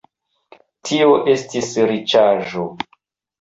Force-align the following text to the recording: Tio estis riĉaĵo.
Tio 0.89 1.11
estis 1.33 1.69
riĉaĵo. 1.93 2.67